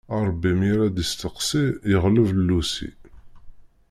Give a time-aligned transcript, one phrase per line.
[0.27, 2.89] Ṛebbi mi ara d isteqsi, yeɣleb llusi.